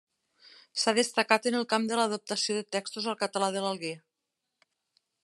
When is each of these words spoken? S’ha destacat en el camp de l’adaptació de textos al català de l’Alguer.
S’ha 0.83 0.93
destacat 0.99 1.45
en 1.51 1.57
el 1.59 1.67
camp 1.75 1.85
de 1.91 1.99
l’adaptació 1.99 2.57
de 2.61 2.65
textos 2.77 3.11
al 3.13 3.21
català 3.23 3.51
de 3.57 3.63
l’Alguer. 3.67 3.95